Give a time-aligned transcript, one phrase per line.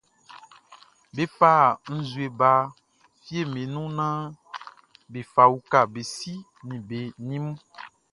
[1.15, 1.53] Be fa
[1.97, 2.51] nzue ba
[3.23, 4.21] fieʼm be nun naan
[5.11, 6.33] be fa uka be si
[6.67, 7.57] ni be ni mun.